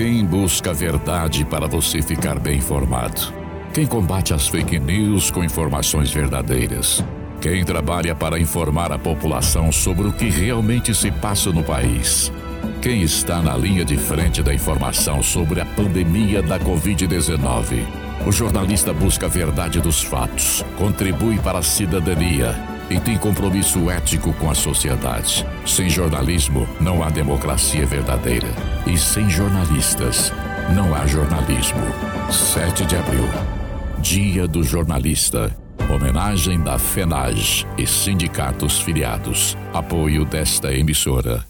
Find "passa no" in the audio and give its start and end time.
11.10-11.62